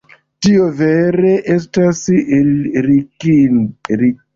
Tio 0.45 0.69
vere 0.79 1.35
estas 1.57 2.03
ridinda! 2.91 4.23